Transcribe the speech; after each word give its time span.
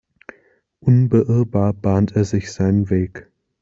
Unbeirrbar 0.79 1.73
bahnt 1.73 2.13
er 2.15 2.25
sich 2.25 2.51
seinen 2.53 2.89
Weg. 2.89 3.29